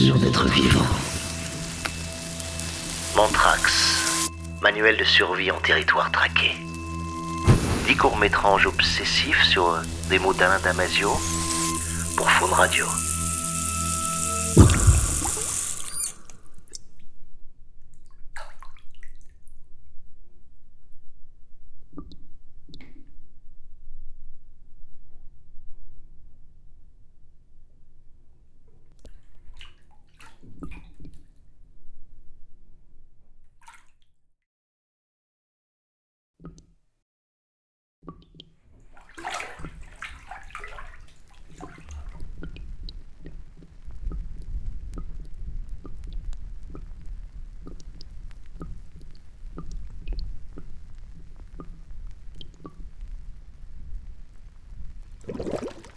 sûr 0.00 0.18
d'être 0.18 0.48
vivant. 0.48 0.86
Mantrax, 3.14 4.30
manuel 4.62 4.96
de 4.96 5.04
survie 5.04 5.50
en 5.50 5.60
territoire 5.60 6.10
traqué. 6.10 6.52
Dix 7.86 7.96
courts-métrages 7.96 8.66
obsessifs 8.66 9.42
sur 9.42 9.76
des 10.08 10.18
mots 10.18 10.32
d'Alain 10.32 10.60
Damasio 10.64 11.10
pour 12.16 12.30
Faune 12.30 12.52
Radio. 12.52 12.86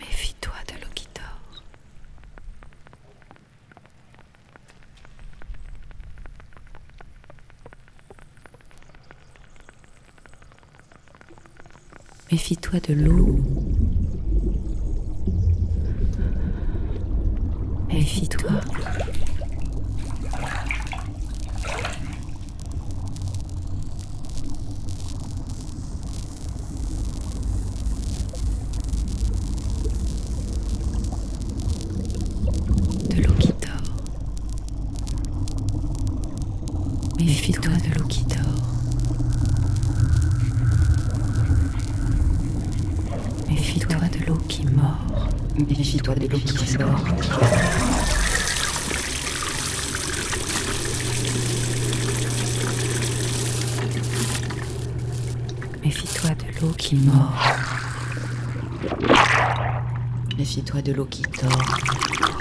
Méfie-toi 0.00 0.52
de 0.68 0.80
l'eau 0.80 0.90
qui 0.94 1.06
dort. 1.14 1.62
Méfie-toi 12.32 12.80
de 12.88 12.94
l'eau. 12.94 13.38
Méfie-toi. 17.88 18.50
de 33.10 33.22
l'eau 33.22 33.32
qui 33.38 33.48
dort. 33.48 33.96
Méfie-toi 37.18 37.72
de 37.72 37.98
l'eau 37.98 38.06
qui 38.08 38.24
dort. 38.24 38.38
Méfie-toi 43.48 44.08
de 44.08 44.21
l'eau 44.32 44.38
qui 44.48 44.64
mord. 44.66 45.28
Méfie-toi 45.58 46.14
de 46.14 46.26
l'eau 46.26 46.38
qui 46.38 46.76
dort. 46.76 47.04
Méfie-toi 55.84 56.30
de 56.30 56.60
l'eau 56.60 56.72
qui 56.78 56.94
mord. 56.96 57.34
Méfie-toi 60.38 60.82
de 60.82 60.92
l'eau 60.92 61.04
qui 61.04 61.22
dort 61.42 62.31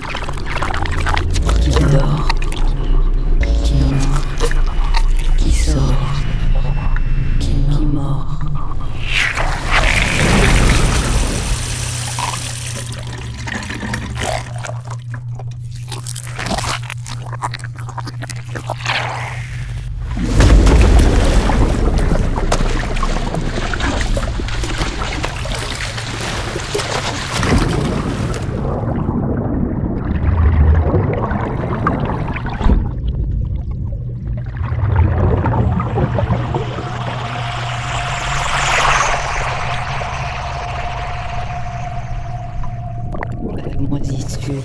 moisissure. 44.42 44.64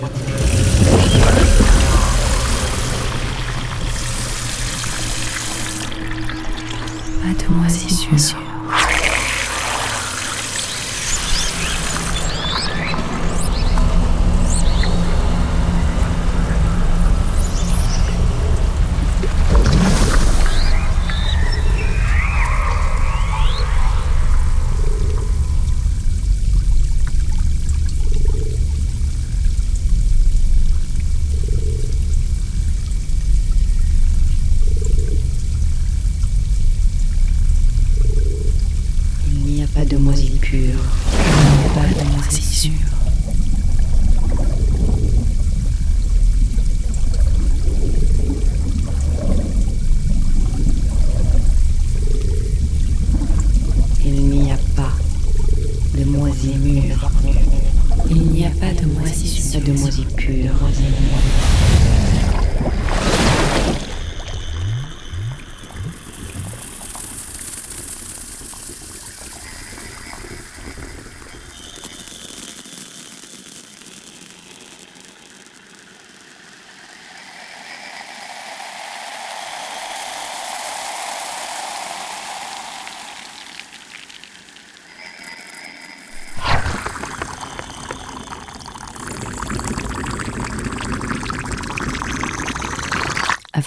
Pas 7.20 7.32
de 7.34 8.45
a 39.76 39.80
pas 39.80 39.84
de 39.84 39.96
moisissure. 39.98 40.40
Il 40.52 41.48
n'y 41.52 41.66
a 41.66 41.74
pas 41.74 41.86
de 41.86 42.16
moisissure. 42.16 42.72
Il 54.04 54.24
n'y 54.30 54.52
a 54.52 54.56
pas 54.74 54.92
de 55.94 56.04
moisimure. 56.04 57.10
Il 58.08 58.22
n'y 58.28 58.46
a 58.46 58.50
pas 58.50 58.72
de 58.72 58.86
moisissure. 58.86 59.60
Pas 59.60 59.66
de 59.66 59.72
moisipure. 59.72 60.54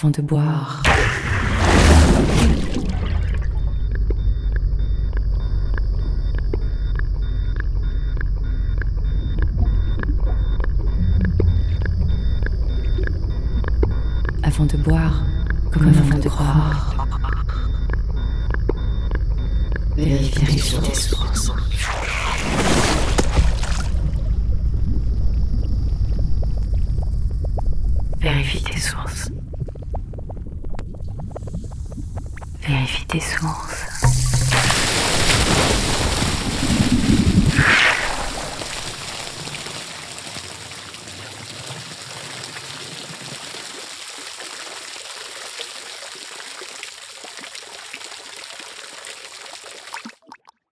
Avant 0.02 0.10
de 0.12 0.22
boire. 0.22 0.82
Avant 14.42 14.64
de 14.64 14.76
boire, 14.78 15.22
comme 15.70 15.88
avant 15.88 16.18
de 16.18 16.28
croire. 16.30 17.06
Vérifie 19.96 20.80
tes 20.80 20.94
sources. 20.94 21.69
Vérifie 32.62 33.06
tes 33.06 33.20
sources. 33.20 33.86